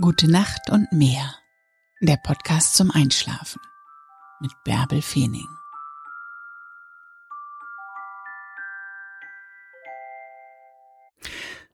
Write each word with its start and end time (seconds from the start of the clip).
Gute 0.00 0.28
Nacht 0.28 0.70
und 0.70 0.90
mehr. 0.90 1.36
Der 2.00 2.16
Podcast 2.16 2.74
zum 2.74 2.90
Einschlafen 2.90 3.60
mit 4.40 4.50
Bärbel 4.64 5.00
Feening. 5.00 5.46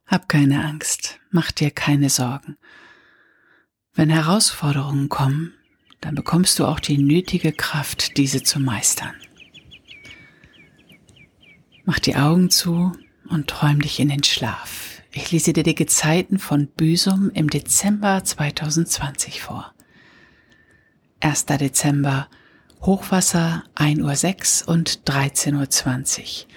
Hab 0.04 0.28
keine 0.28 0.62
Angst, 0.66 1.18
mach 1.30 1.50
dir 1.50 1.70
keine 1.70 2.10
Sorgen. 2.10 2.58
Wenn 3.94 4.10
Herausforderungen 4.10 5.08
kommen, 5.08 5.54
dann 6.02 6.14
bekommst 6.14 6.58
du 6.58 6.66
auch 6.66 6.80
die 6.80 6.98
nötige 6.98 7.52
Kraft, 7.52 8.18
diese 8.18 8.42
zu 8.42 8.60
meistern. 8.60 9.14
Mach 11.86 11.98
die 11.98 12.16
Augen 12.16 12.50
zu 12.50 12.92
und 13.30 13.48
träum 13.48 13.80
dich 13.80 13.98
in 13.98 14.10
den 14.10 14.24
Schlaf. 14.24 14.99
Ich 15.12 15.32
lese 15.32 15.52
dir 15.52 15.64
die 15.64 15.74
Gezeiten 15.74 16.38
von 16.38 16.68
Büsum 16.68 17.30
im 17.34 17.50
Dezember 17.50 18.22
2020 18.22 19.42
vor. 19.42 19.74
1. 21.18 21.46
Dezember 21.46 22.28
Hochwasser 22.82 23.64
1.06 23.74 24.62
Uhr 24.62 24.72
und 24.72 25.02
13.20 25.06 26.20
Uhr. 26.20 26.48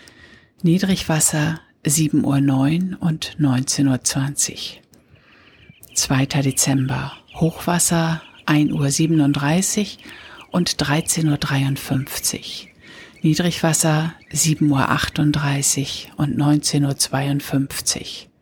Niedrigwasser 0.62 1.62
7.09 1.84 2.92
Uhr 2.94 3.02
und 3.02 3.38
19.20 3.40 4.52
Uhr. 4.52 5.96
2. 5.96 6.26
Dezember 6.28 7.14
Hochwasser 7.34 8.22
1.37 8.46 9.98
Uhr 9.98 10.04
und 10.52 10.76
13.53 10.76 12.38
Uhr. 12.38 12.70
Niedrigwasser 13.24 14.14
7.38 14.32 16.10
Uhr 16.12 16.20
und 16.20 16.38
19.52 16.38 18.28
Uhr. 18.28 18.33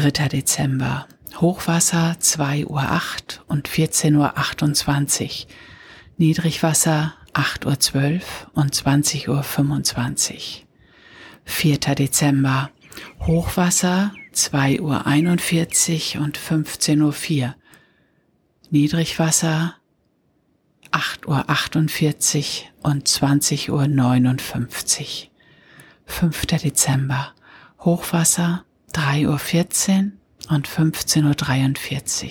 3. 0.00 0.28
Dezember. 0.28 1.06
Hochwasser 1.40 2.16
2.08 2.18 2.64
Uhr 2.66 3.44
und 3.48 3.68
14.28 3.68 5.44
Uhr. 5.44 5.50
Niedrigwasser 6.16 7.14
8.12 7.34 8.14
Uhr 8.14 8.20
und 8.54 8.74
20.25 8.74 9.28
Uhr. 9.28 10.66
4. 11.44 11.78
Dezember. 11.78 12.70
Hochwasser 13.20 14.12
2.41 14.34 16.16
Uhr 16.16 16.24
und 16.24 16.38
15.04 16.38 17.42
Uhr. 17.42 17.54
Niedrigwasser 18.70 19.74
8.48 20.92 22.62
Uhr 22.82 22.90
und 22.90 23.06
20.59 23.06 23.68
Uhr. 23.70 25.30
5. 26.06 26.46
Dezember. 26.46 27.34
Hochwasser 27.80 28.64
3.14 28.94 30.12
Uhr 30.48 30.54
und 30.54 30.68
15.43 30.68 32.24
Uhr. 32.24 32.30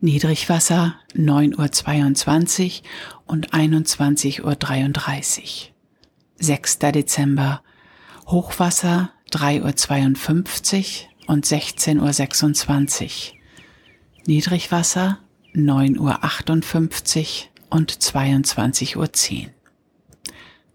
Niedrigwasser 0.00 0.94
9.22 1.14 2.82
Uhr 2.82 3.22
und 3.26 3.50
21.33 3.52 5.40
Uhr. 5.40 5.74
6. 6.40 6.78
Dezember 6.78 7.62
Hochwasser 8.26 9.10
3.52 9.32 11.02
Uhr 11.26 11.34
und 11.34 11.46
16.26 11.46 13.04
Uhr. 13.04 13.38
Niedrigwasser 14.26 15.18
9.58 15.54 17.18
Uhr 17.18 17.76
und 17.76 17.92
22.10 17.92 18.96
Uhr. 18.96 19.08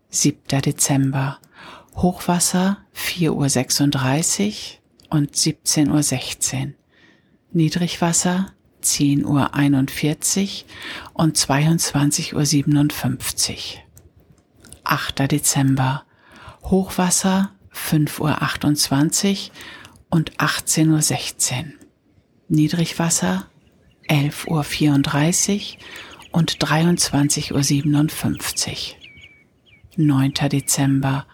7. 0.10 0.62
Dezember 0.62 1.40
Hochwasser 1.96 2.78
4.36 2.96 4.50
Uhr 4.50 4.56
und 5.18 5.36
17.16 5.36 6.68
Uhr. 6.68 6.74
Niedrigwasser 7.52 8.54
10.41 8.82 9.26
Uhr 9.26 9.52
und 11.14 11.38
22.57 11.38 13.52
Uhr. 13.52 13.58
8. 14.84 15.32
Dezember 15.32 16.04
Hochwasser 16.64 17.52
5.28 17.74 19.50
Uhr 19.50 19.54
und 20.10 20.36
18.16 20.38 21.58
Uhr. 21.58 21.66
Niedrigwasser 22.50 23.46
11.34 24.10 25.78
Uhr 25.78 25.84
und 26.32 26.58
23.57 26.58 28.72
Uhr. 28.72 28.78
9. 29.96 30.34
Dezember 30.50 31.28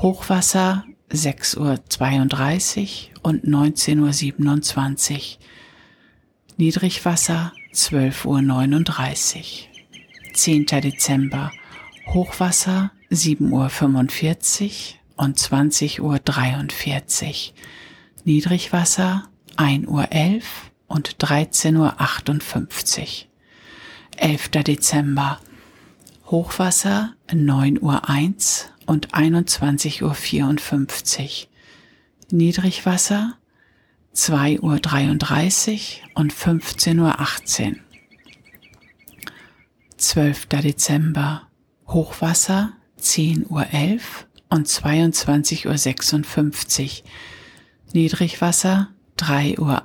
Hochwasser 0.00 0.84
6.32 1.10 1.58
Uhr 1.58 3.20
und 3.22 3.44
19.27 3.44 5.12
Uhr. 5.12 5.20
Niedrigwasser 6.56 7.52
12.39 7.74 9.38
Uhr. 9.38 9.44
10. 10.34 10.66
Dezember 10.66 11.50
Hochwasser 12.06 12.92
7.45 13.10 13.50
Uhr 14.70 15.24
und 15.24 15.36
20.43 15.36 16.00
Uhr. 16.00 17.54
Niedrigwasser 18.24 19.28
1.11 19.56 19.88
Uhr 19.88 20.42
und 20.86 21.16
13.58 21.16 23.00
Uhr. 23.00 23.08
11. 24.16 24.48
Dezember 24.50 25.40
Hochwasser 26.26 27.14
9.01 27.32 27.80
Uhr 27.82 28.77
und 28.88 29.14
21.54 29.14 30.02
Uhr. 30.02 30.16
Niedrigwasser 32.30 33.34
2.33 34.14 34.62
Uhr 34.62 34.80
und 36.14 36.32
15.18 36.32 37.68
Uhr. 37.68 37.76
12. 39.98 40.46
Dezember 40.46 41.42
Hochwasser 41.86 42.72
10.11 42.98 43.50
Uhr 43.50 43.66
und 44.48 44.66
22.56 44.66 46.82
Uhr. 46.82 46.88
Niedrigwasser 47.92 48.88
3.51 49.18 49.60
Uhr 49.60 49.82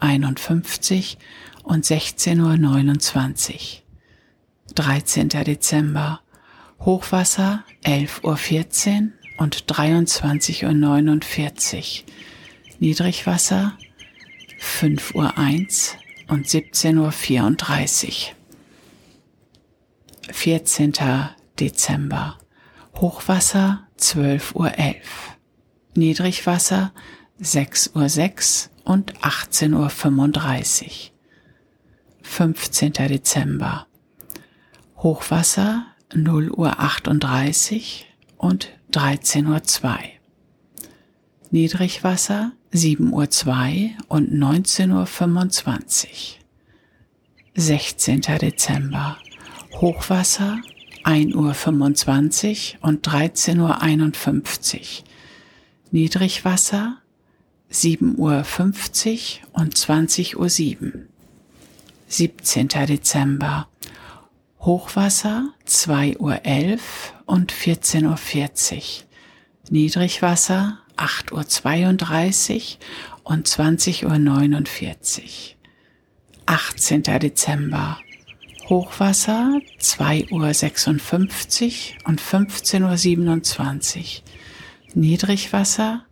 und 1.72 1.85
16.29 1.85 3.52
Uhr. 3.52 3.59
13. 4.75 5.28
Dezember 5.28 6.22
Hochwasser 6.79 7.63
11.14 7.84 9.03
Uhr 9.03 9.11
und 9.38 9.66
23.49 9.66 12.03
Uhr. 12.03 12.07
Niedrigwasser 12.79 13.78
5.01 14.59 15.16
Uhr 15.16 15.23
und 16.34 16.47
17.34 16.47 18.07
Uhr. 18.07 18.13
14. 20.31 20.94
Dezember. 21.59 22.38
Hochwasser 22.95 23.88
12.11 24.00 24.55
Uhr. 24.55 24.72
Niedrigwasser 25.95 26.94
6.06 27.41 28.67
Uhr 28.67 28.72
und 28.94 29.19
18.35 29.19 30.84
Uhr. 30.84 30.90
15. 32.22 32.94
Dezember. 32.94 33.88
Hochwasser 34.97 35.88
0 36.16 36.51
Uhr 36.51 36.79
38 36.79 38.07
und 38.38 38.69
13.02 38.91 39.85
Uhr. 39.85 40.00
Niedrigwasser 41.51 42.53
7 42.72 43.13
Uhr 43.13 43.29
2 43.29 43.96
und 44.07 44.31
19.25 44.31 46.06
Uhr. 46.06 46.44
16. 47.56 48.22
Dezember. 48.22 49.18
Hochwasser 49.73 50.59
1 51.03 51.35
Uhr 51.35 51.53
25 51.53 52.79
und 52.81 53.07
13.51 53.07 53.59
Uhr. 53.59 54.84
Niedrigwasser 55.91 56.97
7 57.70 58.17
Uhr 58.17 58.43
50 58.43 59.43
und 59.53 59.78
20 59.78 60.38
Uhr 60.38 60.49
7. 60.49 61.09
17. 62.08 62.67
Dezember. 62.67 63.67
Hochwasser 64.66 65.50
2.11 65.68 66.20
Uhr 66.20 66.80
und 67.26 67.52
14.40 67.52 68.76
Uhr. 68.76 68.82
Niedrigwasser 69.70 70.80
8.32 70.96 72.78
Uhr 72.78 72.78
und 73.26 73.46
20.49 73.46 74.06
Uhr. 74.06 75.28
18. 76.46 77.04
Dezember. 77.04 78.00
Hochwasser 78.70 79.60
2.56 79.82 80.32
Uhr 80.32 82.08
und 82.08 82.22
15.27 82.22 83.98
Uhr. 83.98 84.06
Niedrigwasser 84.94 86.06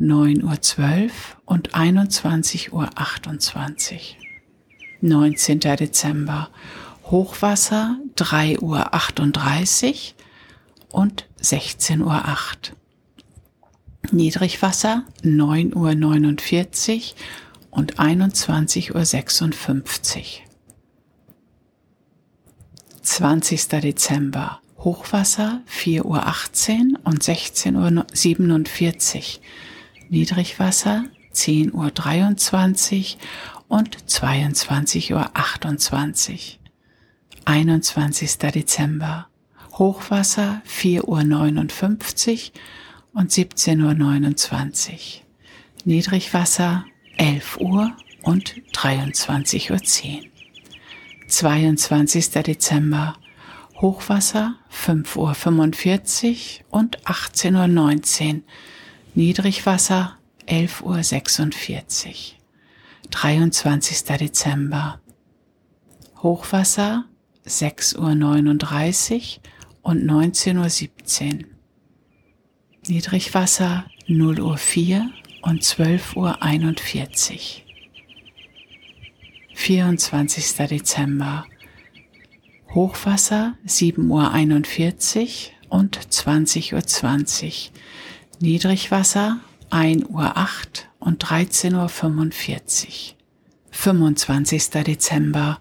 9.12 0.00 1.04
Uhr 1.04 1.10
und 1.44 1.72
21.28 1.72 2.72
Uhr. 2.72 2.88
19. 5.02 5.60
Dezember. 5.60 6.50
Hochwasser 7.10 7.98
3.38 8.16 10.14
Uhr 10.92 11.00
und 11.00 11.28
16.08 11.40 12.00
Uhr. 12.02 12.24
Niedrigwasser 14.10 15.04
9.49 15.22 16.96
Uhr 16.96 17.02
und 17.70 17.98
21.56 17.98 18.94
Uhr. 18.94 20.46
20. 23.02 23.68
Dezember 23.68 24.60
Hochwasser 24.78 25.62
4.18 25.70 26.02
Uhr 26.02 27.00
und 27.04 27.22
16.47 27.22 29.16
Uhr. 29.16 29.42
Niedrigwasser 30.08 31.04
10.23 31.32 33.14
Uhr 33.14 33.20
und 33.68 33.96
22.28 33.96 35.12
Uhr. 35.14 36.65
21. 37.46 38.38
Dezember 38.38 39.28
Hochwasser 39.72 40.62
4.59 40.68 41.04
Uhr 41.04 43.20
und 43.20 43.30
17.29 43.30 44.92
Uhr. 44.92 44.98
Niedrigwasser 45.84 46.84
11 47.16 47.58
Uhr 47.58 47.96
und 48.22 48.54
23.10 48.72 49.70
Uhr. 49.70 49.80
22. 51.28 52.30
Dezember 52.30 53.16
Hochwasser 53.80 54.56
5.45 54.72 56.62
Uhr 56.62 56.66
und 56.70 57.00
18.19 57.04 58.34
Uhr. 58.34 58.40
Niedrigwasser 59.14 60.18
11.46 60.48 62.08
Uhr. 62.08 62.14
23. 63.10 64.04
Dezember. 64.18 65.00
Hochwasser 66.22 67.04
6.39 67.46 69.38
Uhr 69.38 69.42
und 69.82 70.04
19.17 70.04 71.38
Uhr. 71.38 71.44
Niedrigwasser 72.88 73.86
0 74.06 74.40
Uhr 74.40 74.56
4 74.56 75.10
und 75.42 75.62
12.41 75.62 76.16
Uhr. 76.16 77.66
24. 79.54 80.68
Dezember. 80.68 81.46
Hochwasser 82.74 83.54
7.41 83.66 85.50
Uhr 85.70 85.78
und 85.78 85.98
20.20 85.98 86.74
Uhr. 86.74 86.86
20. 86.86 87.72
Niedrigwasser 88.40 89.40
1.08 89.70 90.08
Uhr 90.10 90.34
und 91.00 91.24
13.45 91.24 91.72
Uhr. 91.74 93.16
25. 93.70 94.70
Dezember. 94.70 95.58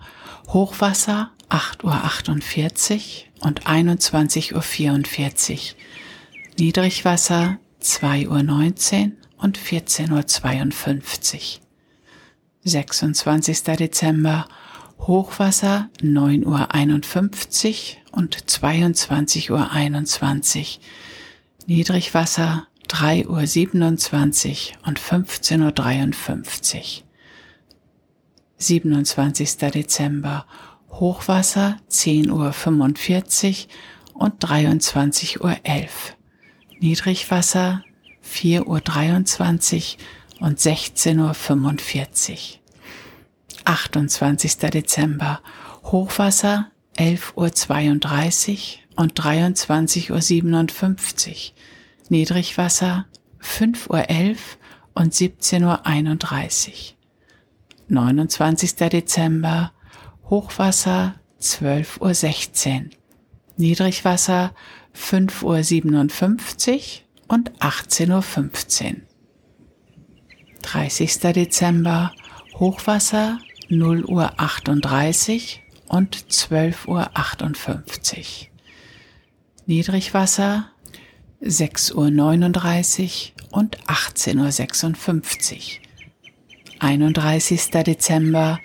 Hochwasser 0.47 1.31
8.48 1.49 3.25
Uhr 3.41 3.47
und 3.47 3.65
21.44 3.67 5.51
Uhr. 5.53 5.59
Niedrigwasser 6.57 7.59
2.19 7.81 9.05
Uhr 9.05 9.11
und 9.37 9.59
14.52 9.59 11.57
Uhr. 11.59 11.65
26. 12.63 13.63
Dezember. 13.63 14.47
Hochwasser 14.99 15.89
9.51 16.01 16.45
Uhr 16.45 18.17
und 18.17 18.37
22.21 18.37 19.51
Uhr. 19.51 20.83
Niedrigwasser 21.67 22.67
3.27 22.89 24.71
Uhr 24.71 24.87
und 24.87 24.99
15.53 24.99 26.77
Uhr. 26.77 27.05
27. 28.57 29.57
Dezember. 29.57 30.45
Hochwasser 30.99 31.77
10.45 31.89 33.67
Uhr 34.13 34.21
und 34.21 34.45
23.11 34.45 35.39
Uhr. 35.41 35.57
Niedrigwasser 36.79 37.83
4.23 38.23 39.97
Uhr 40.39 40.47
und 40.47 40.59
16.45 40.59 42.31
Uhr. 42.31 42.37
28. 43.65 44.57
Dezember. 44.57 45.41
Hochwasser 45.83 46.71
11.32 46.97 48.77
Uhr 48.97 49.03
und 49.03 49.19
23.57 49.19 51.29
Uhr. 51.29 51.35
Niedrigwasser 52.09 53.05
5.11 53.41 53.89
Uhr 53.89 53.97
und 54.93 55.13
17.31 55.13 56.69
Uhr. 56.69 56.75
29. 57.87 58.75
Dezember. 58.75 59.71
Hochwasser 60.29 61.15
12.16 61.39 62.85
Uhr. 62.85 62.89
Niedrigwasser 63.57 64.53
5.57 64.95 66.73
Uhr 66.73 67.33
und 67.33 67.51
18.15 67.59 68.85
Uhr. 68.85 69.01
30. 70.63 71.19
Dezember 71.19 72.11
Hochwasser 72.55 73.37
0 73.69 74.05
Uhr 74.05 74.39
38 74.39 75.61
und 75.89 76.31
12 76.31 76.87
Uhr 76.87 77.09
58. 77.13 78.51
Niedrigwasser 79.67 80.71
6 81.41 81.91
Uhr 81.91 82.09
39 82.09 83.35
und 83.51 83.77
18 83.87 84.39
Uhr 84.39 84.51
56. 84.51 85.81
31. 86.79 87.69
Dezember 87.71 88.59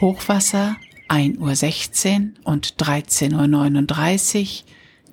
Hochwasser 0.00 0.76
1 1.08 1.38
Uhr 1.38 1.56
16 1.56 2.38
und 2.44 2.80
13 2.80 3.34
Uhr 3.34 3.48
39. 3.48 4.64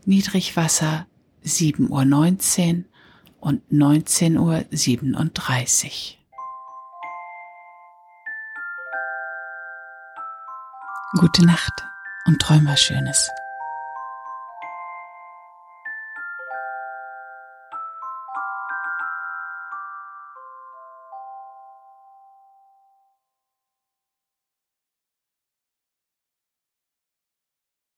Niedrigwasser 0.05 1.07
7 1.41 1.89
Uhr 1.89 2.05
19 2.05 2.85
und 3.39 3.71
19 3.71 4.37
Uhr 4.37 4.63
37. 4.69 6.19
Gute 11.19 11.45
Nacht 11.47 11.83
und 12.27 12.39
träum 12.39 12.67
was 12.67 12.81
Schönes. 12.81 13.31